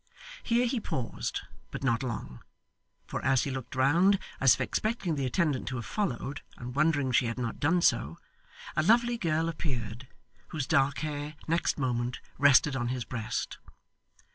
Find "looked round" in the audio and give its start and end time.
3.51-4.17